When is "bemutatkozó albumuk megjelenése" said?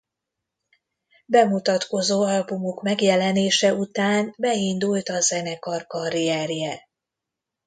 1.25-3.73